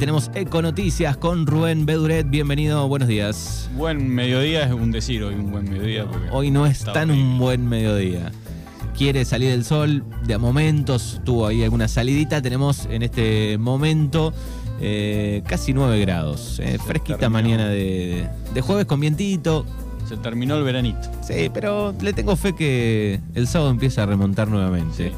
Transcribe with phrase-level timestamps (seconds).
[0.00, 2.26] tenemos Econoticias con Rubén Beduret.
[2.26, 3.68] Bienvenido, buenos días.
[3.76, 6.06] Buen mediodía es un decir hoy, un buen mediodía.
[6.32, 8.32] Hoy no es tan un buen mediodía.
[8.96, 12.40] Quiere salir el sol, de a momentos tuvo ahí alguna salidita.
[12.40, 14.32] Tenemos en este momento
[14.80, 16.60] eh, casi 9 grados.
[16.60, 18.26] Eh, fresquita mañana de,
[18.62, 19.66] jueves con vientito.
[20.08, 21.10] Se terminó el veranito.
[21.22, 25.12] Sí, pero le tengo fe que el sábado empieza a remontar nuevamente.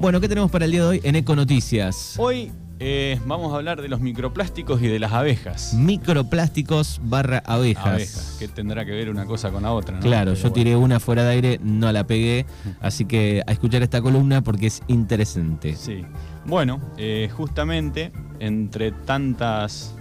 [0.00, 2.16] Bueno, ¿qué tenemos para el día de hoy en Econoticias?
[2.18, 2.50] Hoy
[2.84, 5.74] eh, vamos a hablar de los microplásticos y de las abejas.
[5.74, 7.86] Microplásticos barra abejas.
[7.86, 10.02] Abejas, que tendrá que ver una cosa con la otra, ¿no?
[10.02, 12.44] Claro, yo tiré una fuera de aire, no la pegué,
[12.80, 15.76] así que a escuchar esta columna porque es interesante.
[15.76, 16.04] Sí.
[16.44, 19.94] Bueno, eh, justamente entre tantas...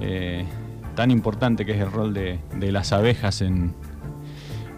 [0.00, 0.44] Eh,
[0.98, 2.40] tan importante que es el rol de,
[2.72, 3.72] las abejas en,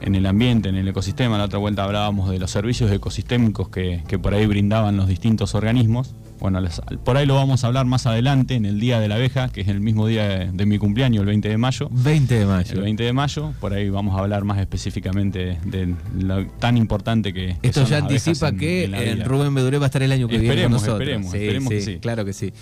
[0.02, 1.38] en el ambiente, en el ecosistema.
[1.38, 5.54] La otra vuelta hablábamos de los servicios ecosistémicos que, que por ahí brindaban los distintos
[5.54, 6.14] organismos.
[6.40, 6.58] Bueno,
[7.04, 9.60] por ahí lo vamos a hablar más adelante, en el Día de la Abeja, que
[9.60, 11.88] es el mismo día de, mi cumpleaños, el 20 de mayo.
[11.90, 12.72] 20 de mayo.
[12.72, 17.34] El 20 de mayo, por ahí vamos a hablar más específicamente de, lo tan importante
[17.34, 20.62] que, Esto ya anticipa que eh, Rubén Beduré va a estar el año que viene
[20.62, 21.00] con nosotros.
[21.00, 21.98] Esperemos, esperemos que sí.
[21.98, 22.52] Claro que sí.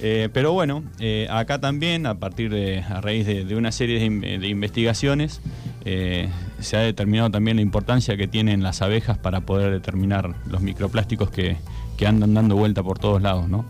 [0.00, 4.48] Eh, pero bueno, eh, acá también, a partir de, a raíz de, una serie de,
[4.48, 5.40] investigaciones,
[5.84, 11.30] se ha determinado también la importancia que tienen las abejas para poder determinar los microplásticos
[11.30, 11.56] que,
[11.96, 13.64] que andan dando vuelta por todos lados, ¿no?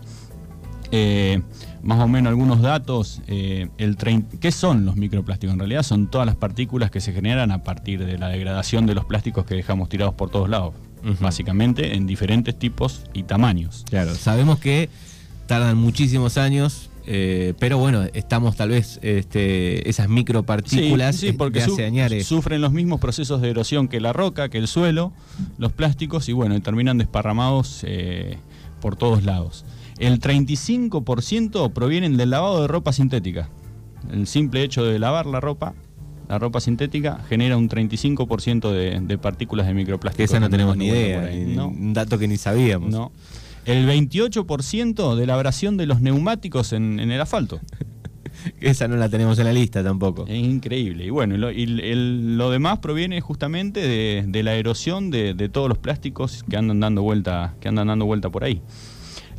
[0.91, 1.41] Eh,
[1.83, 3.21] más o menos algunos datos.
[3.27, 3.97] Eh, el
[4.39, 5.53] ¿Qué son los microplásticos?
[5.53, 8.95] En realidad son todas las partículas que se generan a partir de la degradación de
[8.95, 10.73] los plásticos que dejamos tirados por todos lados.
[11.19, 13.85] Básicamente en diferentes tipos y tamaños.
[13.87, 14.89] Claro, sabemos que
[15.45, 21.61] tardan muchísimos años eh, pero bueno, estamos tal vez este, esas micropartículas sí, porque
[22.23, 25.13] sufren los mismos procesos de erosión que la roca, que el suelo,
[25.57, 28.37] los plásticos, y bueno, terminan desparramados eh,
[28.81, 29.65] por todos lados.
[29.99, 33.49] El 35% provienen del lavado de ropa sintética.
[34.11, 35.73] El simple hecho de lavar la ropa,
[36.27, 40.31] la ropa sintética, genera un 35% de, de partículas de microplásticos.
[40.31, 41.29] esa no tenemos ni idea,
[41.65, 42.89] un dato que ni sabíamos.
[42.89, 43.11] No
[43.65, 47.59] el 28% de la abrasión de los neumáticos en, el asfalto.
[48.59, 50.25] Esa no la tenemos en la lista tampoco.
[50.27, 51.05] Es increíble.
[51.05, 53.79] Y bueno, lo, lo demás proviene justamente
[54.27, 58.29] de, la erosión de, todos los plásticos que andan dando vuelta, que andan dando vuelta
[58.29, 58.61] por ahí.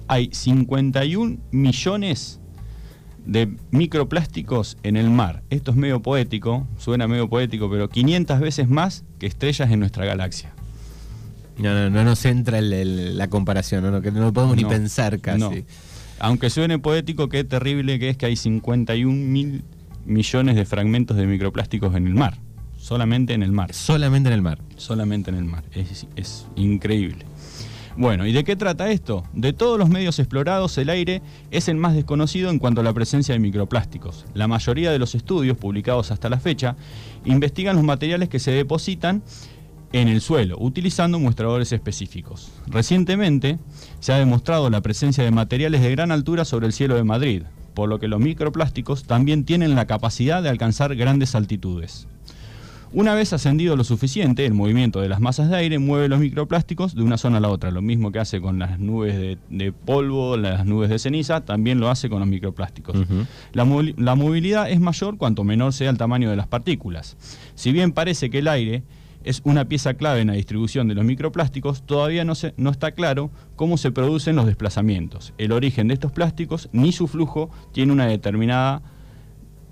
[0.09, 2.41] Hay 51 millones
[3.25, 5.43] de microplásticos en el mar.
[5.51, 10.05] Esto es medio poético, suena medio poético, pero 500 veces más que estrellas en nuestra
[10.05, 10.55] galaxia.
[11.59, 14.03] No, no, no nos entra la comparación, ¿no?
[14.03, 15.65] que no lo podemos ni pensar casi.
[16.19, 19.65] Aunque suene poético, qué terrible que es que hay 51 mil
[20.07, 22.39] millones de fragmentos de microplásticos en el mar.
[22.79, 23.73] Solamente en el mar.
[23.75, 24.59] Solamente en el mar.
[24.77, 25.65] Solamente en el mar.
[25.73, 27.27] Es, es increíble.
[27.99, 29.25] Bueno, ¿y de qué trata esto?
[29.33, 32.93] De todos los medios explorados, el aire es el más desconocido en cuanto a la
[32.93, 34.27] presencia de microplásticos.
[34.35, 36.77] La mayoría de los estudios publicados hasta la fecha
[37.25, 39.23] investigan los materiales que se depositan
[40.01, 42.53] en el suelo, utilizando muestradores específicos.
[42.67, 43.59] Recientemente
[44.01, 47.43] se ha demostrado la presencia de materiales de gran altura sobre el cielo de Madrid,
[47.75, 52.09] por lo que los microplásticos también tienen la capacidad de alcanzar grandes altitudes.
[52.93, 56.95] Una vez ascendido lo suficiente, el movimiento de las masas de aire mueve los microplásticos
[56.95, 57.71] de una zona a la otra.
[57.71, 61.91] Lo mismo que hace con las nubes de, polvo, las nubes de ceniza, también lo
[61.91, 62.97] hace con los microplásticos.
[63.53, 67.17] la, movilidad es mayor cuanto menor sea el tamaño de las partículas.
[67.55, 68.83] Si bien parece que el aire
[69.27, 72.93] es una pieza clave en la distribución de los microplásticos, todavía no, se, no está
[72.93, 75.35] claro cómo se producen los desplazamientos.
[75.37, 78.83] El origen de estos plásticos ni su flujo tiene una determinada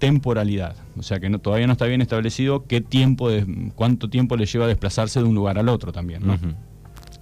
[0.00, 0.76] temporalidad.
[0.98, 4.44] O sea que no, todavía no está bien establecido qué tiempo de, cuánto tiempo le
[4.46, 6.22] lleva a desplazarse de un lugar al otro también.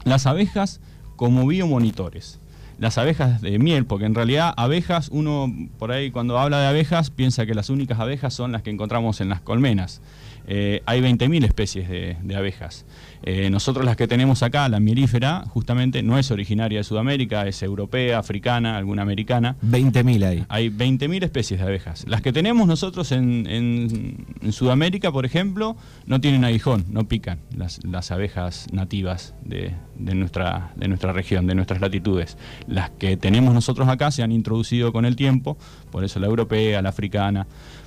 [0.05, 0.81] Las abejas
[1.17, 2.41] como biomonitores.
[2.79, 7.11] Las abejas de miel, porque en realidad abejas, uno por ahí cuando habla de abejas
[7.11, 10.01] piensa que las únicas abejas son las que encontramos en las colmenas.
[10.47, 12.85] Eh, hay 20.000 especies de, abejas.
[13.23, 17.63] Eh, nosotros las que tenemos acá, la mielífera, justamente no es originaria de Sudamérica, es
[17.63, 19.57] europea, africana, alguna americana.
[19.65, 20.45] 20.000 hay.
[20.49, 22.05] Hay 20.000 especies de abejas.
[22.09, 28.67] Las que tenemos nosotros en, Sudamérica, por ejemplo, no tienen aguijón, no pican las, abejas
[28.73, 32.37] nativas de, nuestra, de nuestra región, de nuestras latitudes.
[32.67, 35.57] Las que tenemos nosotros acá se han introducido con el tiempo,
[35.91, 37.47] por eso la europea, la africana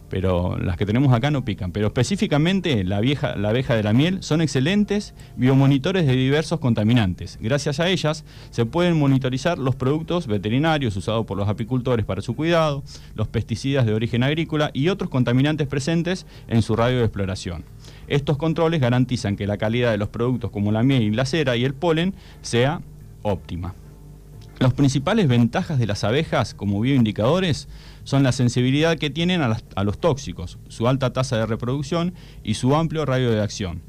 [0.09, 1.71] pero las que tenemos acá no pican.
[1.71, 7.37] Pero específicamente la, vieja, la abeja de la miel son excelentes biomonitores de diversos contaminantes.
[7.41, 12.35] Gracias a ellas se pueden monitorizar los productos veterinarios usados por los apicultores para su
[12.35, 12.83] cuidado,
[13.15, 17.63] los pesticidas de origen agrícola y otros contaminantes presentes en su radio de exploración.
[18.07, 21.65] Estos controles garantizan que la calidad de los productos como la miel la cera y
[21.65, 22.81] el polen sea
[23.21, 23.73] óptima.
[24.59, 27.67] Las principales ventajas de las abejas como bioindicadores
[28.03, 32.13] son la sensibilidad que tienen a, las- a los tóxicos, su alta tasa de reproducción
[32.43, 33.81] y su amplio radio de acción.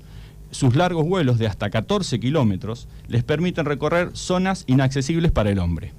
[0.51, 5.93] Sus largos vuelos de hasta 14 kilómetros les permiten recorrer zonas inaccesibles para el hombre.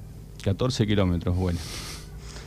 [0.43, 1.59] 14 kilómetros, bueno.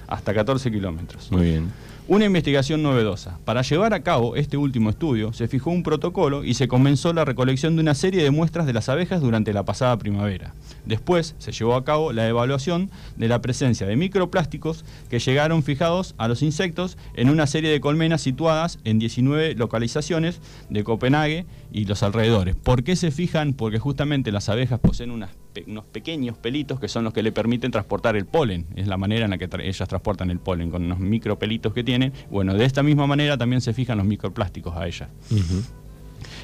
[0.08, 1.31] Hasta 14 kilómetros.
[1.31, 1.70] Muy bien.
[2.10, 3.38] Una investigación novedosa.
[3.44, 7.24] Para llevar a cabo este último estudio, se fijó un protocolo y se comenzó la
[7.24, 10.52] recolección de una serie de muestras de las abejas durante la pasada primavera.
[10.84, 16.16] Después se llevó a cabo la evaluación de la presencia de microplásticos que llegaron fijados
[16.18, 21.84] a los insectos en una serie de colmenas situadas en 19 localizaciones de Copenhague y
[21.84, 22.56] los alrededores.
[22.56, 23.52] ¿Por qué se fijan?
[23.52, 28.16] Porque justamente las abejas poseen unos pequeños pelitos que son los que le permiten transportar
[28.16, 28.66] el polen.
[28.74, 32.00] Es la manera en la que ellas transportan el polen, con unos micropelitos que tienen.
[32.31, 35.08] Bueno, de esta misma manera también se fijan los microplásticos a ellas.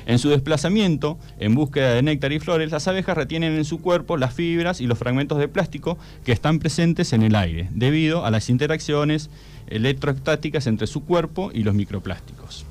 [0.06, 4.16] En su desplazamiento, en búsqueda de néctar y flores, las abejas retienen en su cuerpo
[4.16, 8.30] las fibras y los fragmentos de plástico que están presentes en el aire, debido a
[8.30, 9.30] las interacciones
[9.66, 12.64] electroestáticas entre su cuerpo y los microplásticos.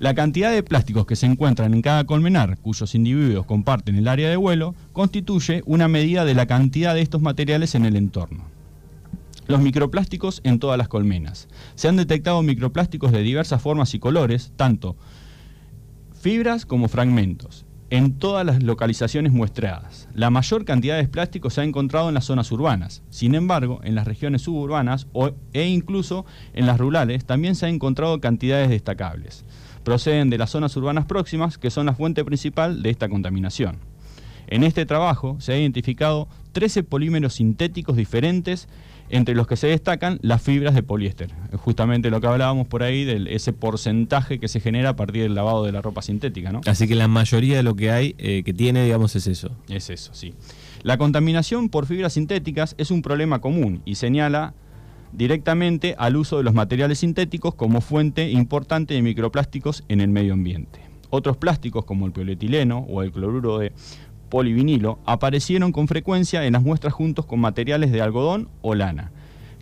[0.00, 4.28] La cantidad de plásticos que se encuentran en cada colmenar, cuyos individuos comparten el área
[4.28, 8.44] de vuelo, constituye una medida de la cantidad de estos materiales en el entorno.
[9.48, 11.48] Los microplásticos en todas las colmenas.
[11.74, 14.94] Se han detectado microplásticos de diversas formas y colores, tanto
[16.20, 20.06] fibras como fragmentos, en todas las localizaciones muestreadas.
[20.12, 23.02] La mayor cantidad de plásticos se ha encontrado en las zonas urbanas.
[23.08, 27.74] Sin embargo, en las regiones suburbanas o- e incluso en las rurales también se han
[27.74, 29.46] encontrado cantidades destacables.
[29.82, 33.78] Proceden de las zonas urbanas próximas, que son la fuente principal de esta contaminación.
[34.48, 38.68] En este trabajo se ha identificado 13 polímeros sintéticos diferentes,
[39.10, 41.30] entre los que se destacan las fibras de poliéster.
[41.56, 45.34] Justamente lo que hablábamos por ahí de ese porcentaje que se genera a partir del
[45.34, 46.60] lavado de la ropa sintética, ¿no?
[46.66, 49.50] Así que la mayoría de lo que hay, eh, que tiene, digamos, es eso.
[49.68, 50.34] Es eso, sí.
[50.82, 54.54] La contaminación por fibras sintéticas es un problema común y señala
[55.12, 60.34] directamente al uso de los materiales sintéticos como fuente importante de microplásticos en el medio
[60.34, 60.80] ambiente.
[61.10, 63.72] Otros plásticos como el polietileno o el cloruro de
[64.28, 69.12] polivinilo aparecieron con frecuencia en las muestras juntos con materiales de algodón o lana,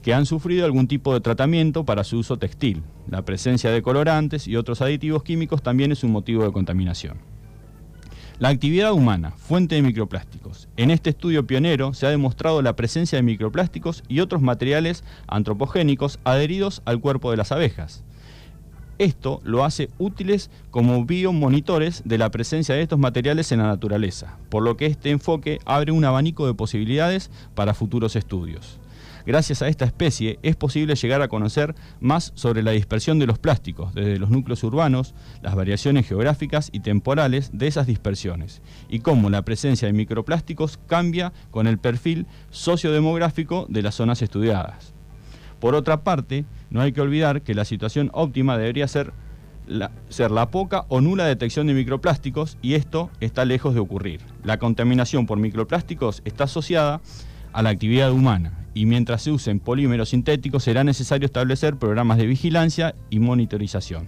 [0.02, 2.82] que han sufrido algún tipo de tratamiento para su uso textil.
[3.08, 7.18] La presencia de colorantes y otros aditivos químicos también es un motivo de contaminación.
[8.38, 10.68] La actividad humana, fuente de microplásticos.
[10.76, 16.20] En este estudio pionero se ha demostrado la presencia de microplásticos y otros materiales antropogénicos
[16.22, 18.04] adheridos al cuerpo de las abejas.
[18.98, 24.38] Esto lo hace útiles como biomonitores de la presencia de estos materiales en la naturaleza,
[24.48, 28.80] por lo que este enfoque abre un abanico de posibilidades para futuros estudios.
[29.26, 33.38] Gracias a esta especie es posible llegar a conocer más sobre la dispersión de los
[33.38, 39.28] plásticos, desde los núcleos urbanos, las variaciones geográficas y temporales de esas dispersiones, y cómo
[39.28, 44.95] la presencia de microplásticos cambia con el perfil sociodemográfico de las zonas estudiadas.
[45.60, 49.12] Por otra parte, no hay que olvidar que la situación óptima debería ser
[49.66, 54.20] la, ser la poca o nula detección de microplásticos y esto está lejos de ocurrir.
[54.44, 57.00] La contaminación por microplásticos está asociada
[57.52, 62.26] a la actividad humana y mientras se usen polímeros sintéticos será necesario establecer programas de
[62.26, 64.06] vigilancia y monitorización.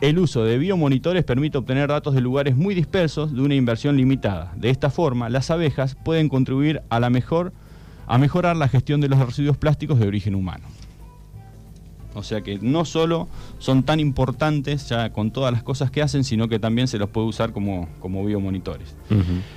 [0.00, 4.52] El uso de biomonitores permite obtener datos de lugares muy dispersos de una inversión limitada.
[4.54, 7.54] De esta forma, las abejas pueden contribuir a, la mejor,
[8.06, 10.66] a mejorar la gestión de los residuos plásticos de origen humano.
[12.14, 16.24] O sea que no solo son tan importantes ya con todas las cosas que hacen,
[16.24, 18.96] sino que también se los puede usar como, como biomonitores.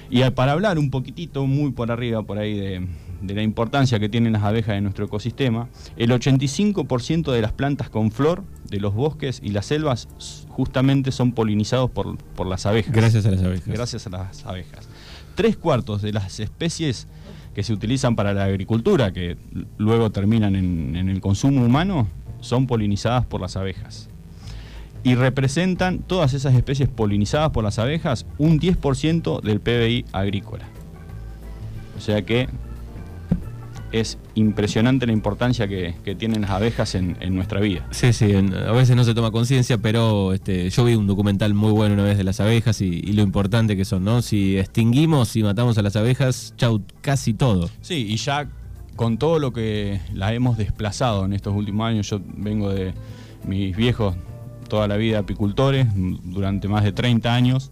[0.09, 2.85] Y eh, para hablar un poquitito, muy por arriba por ahí de,
[3.21, 7.89] de la importancia que tienen las abejas en nuestro ecosistema, el 85% de las plantas
[7.89, 10.09] con flor de los bosques y las selvas
[10.49, 12.93] justamente son polinizados por, por las abejas.
[12.93, 13.67] Gracias a las abejas.
[13.67, 14.89] Gracias a las abejas.
[15.35, 17.07] Tres cuartos de las especies
[17.53, 19.37] que se utilizan para la agricultura, que
[19.77, 22.07] luego terminan en el consumo humano,
[22.41, 24.09] son polinizadas por las abejas.
[25.03, 30.65] Y representan todas esas especies polinizadas por las abejas un 10% del PBI agrícola.
[31.97, 32.49] O sea que
[33.91, 37.87] es impresionante la importancia que, que tienen las abejas en, en nuestra vida.
[37.91, 41.71] Sí, sí, a veces no se toma conciencia, pero este, yo vi un documental muy
[41.71, 44.21] bueno una vez de las abejas y, y lo importante que son, ¿no?
[44.21, 47.69] Si extinguimos y matamos a las abejas, chau, casi todo.
[47.81, 48.49] Sí, y ya
[48.95, 52.93] con todo lo que la hemos desplazado en estos últimos años, yo vengo de
[53.45, 54.15] mis viejos
[54.67, 57.71] toda la vida apicultores, durante más de 30 años,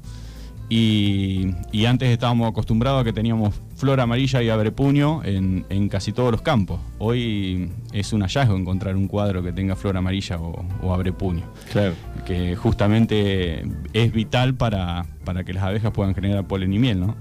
[0.70, 6.12] Y, y antes estábamos acostumbrados a que teníamos flor amarilla y abrepuño en, en casi
[6.12, 6.82] todos los campos.
[7.00, 11.44] Hoy es un hallazgo encontrar un cuadro que tenga flor amarilla o, o abrepuño.
[11.72, 11.94] Claro.
[12.26, 17.16] Que justamente es vital para, para que las abejas puedan generar polen y miel, ¿no?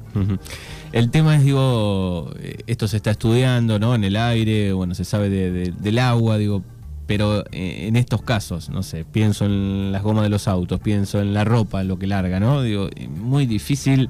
[0.93, 3.95] El tema es, digo, eh, esto se está estudiando, ¿no?
[3.95, 6.63] En el aire, bueno, se sabe de- de- del agua, digo,
[7.07, 11.21] pero eh, en estos casos, no sé, pienso en las gomas de los autos, pienso
[11.21, 12.63] en la ropa, lo que larga, ¿no?
[12.63, 14.09] Digo, eh, muy difícil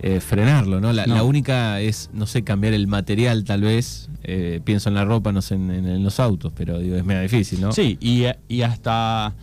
[0.00, 0.92] eh, frenarlo, ¿no?
[0.92, 1.16] La, No.
[1.16, 5.32] la única es, no sé, cambiar el material tal vez, eh, pienso en la ropa,
[5.32, 7.72] no sé, en, en- en los autos, pero digo, es medio difícil, ¿no?
[7.72, 9.34] Sí, y, y hasta,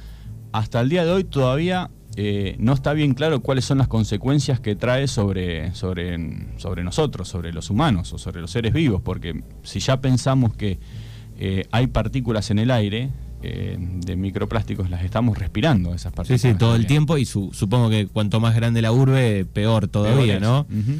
[0.54, 4.62] hasta el día de hoy todavía eh, no está bien claro cuáles son las consecuencias
[4.62, 6.18] que trae sobre, sobre,
[6.58, 10.80] sobre nosotros, sobre los humanos o sobre los seres vivos, porque si ya pensamos que
[11.40, 13.10] eh, hay partículas en el aire
[13.44, 16.42] eh, de microplásticos, las estamos respirando, esas Sí, partículas.
[16.42, 20.40] sí, todo el tiempo y su- supongo que cuanto más grande la urbe, peor todavía,
[20.40, 20.42] Peores.
[20.42, 20.62] ¿no?
[20.62, 21.00] Ujú.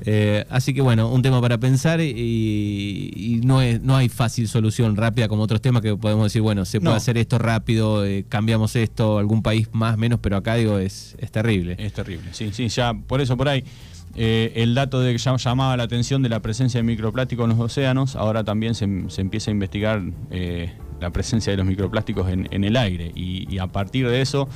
[0.00, 4.48] Eh, así que bueno, un tema para pensar y, y no, es, no hay fácil
[4.48, 6.96] solución rápida como otros temas que podemos decir, bueno, se puede No.
[6.96, 11.30] hacer esto rápido, eh, cambiamos esto, algún país más, menos, pero acá digo, es, es
[11.30, 11.76] terrible.
[11.78, 13.64] Es terrible, sí, sí, ya por eso por ahí
[14.16, 17.50] eh, el dato de que ya llamaba la atención de la presencia de microplásticos en
[17.56, 22.28] los océanos, ahora también se, se empieza a investigar eh, la presencia de los microplásticos
[22.30, 24.48] en, en el aire y, y a partir de eso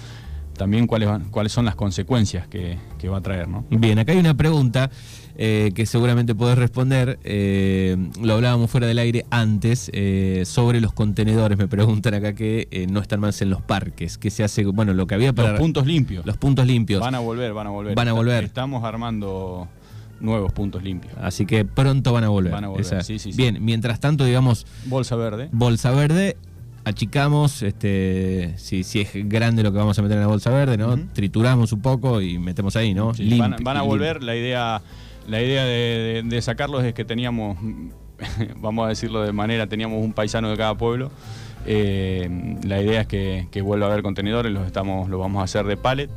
[0.57, 3.65] también cuáles, van- cuáles son las consecuencias que, que va a traer, ¿no?
[3.71, 4.91] Bien, acá hay una pregunta
[5.41, 10.93] eh, que seguramente podés responder, eh, lo hablábamos fuera del aire antes, eh, sobre los
[10.93, 14.95] contenedores, me preguntan acá que no están más en los parques, que se hace, bueno,
[14.95, 15.51] lo que había para...
[15.51, 16.27] Los puntos limpios.
[16.27, 17.01] los puntos limpios.
[17.01, 17.95] Van a volver, van a volver.
[17.95, 18.43] Van a volver.
[18.43, 19.69] Estamos armando
[20.19, 21.15] nuevos puntos limpios.
[21.21, 22.53] Así que pronto van a volver.
[22.53, 23.37] Van a volver, sí, sí, sí.
[23.37, 25.51] Bien, mientras tanto, digamos, Bolsa verde.
[25.53, 26.37] bolsa verde,
[26.85, 30.77] achicamos, este, si, si es grande lo que vamos a meter en la bolsa verde,
[30.77, 30.99] ¿no?
[31.13, 33.15] Trituramos un poco y metemos ahí, ¿no?
[33.15, 34.23] Sí, van, van a volver.
[34.23, 34.83] La idea,
[35.29, 37.59] la idea de, sacarlos es que teníamos,
[38.57, 41.11] vamos a decirlo de manera, teníamos un paisano de cada pueblo.
[41.67, 45.45] Eh, la idea es que, que vuelva a haber contenedores, los estamos, los vamos a
[45.45, 46.11] hacer de pallet.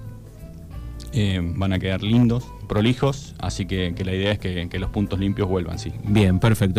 [1.13, 4.91] Eh, van a quedar lindos, prolijos, así que, que la idea es que, que los
[4.91, 5.91] puntos limpios vuelvan, sí.
[6.05, 6.69] Bien, perfecto.